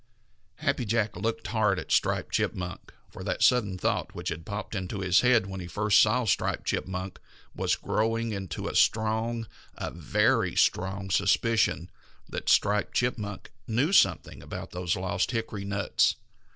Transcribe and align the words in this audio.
Happy 0.55 0.83
Jack 0.83 1.15
looked 1.15 1.45
hard 1.45 1.77
at 1.77 1.91
Striped 1.91 2.33
Chipmunk, 2.33 2.91
for 3.11 3.23
that 3.23 3.43
sudden 3.43 3.77
thought 3.77 4.15
which 4.15 4.29
had 4.29 4.47
popped 4.47 4.73
into 4.73 5.01
his 5.01 5.21
head 5.21 5.45
when 5.45 5.59
he 5.59 5.67
first 5.67 6.01
saw 6.01 6.25
Striped 6.25 6.65
Chipmunk 6.65 7.19
was 7.55 7.75
growing 7.75 8.31
into 8.31 8.67
a 8.67 8.73
strong, 8.73 9.45
a 9.77 9.91
very 9.91 10.55
strong, 10.55 11.11
suspicion 11.11 11.87
that 12.27 12.49
Striped 12.49 12.95
Chipmunk 12.95 13.51
knew 13.67 13.93
something 13.93 14.41
about 14.41 14.71
those 14.71 14.95
lost 14.95 15.29
hickory 15.29 15.65
nuts. 15.65 16.15